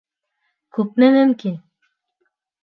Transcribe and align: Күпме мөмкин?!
Күпме 0.77 1.09
мөмкин?! 1.17 1.61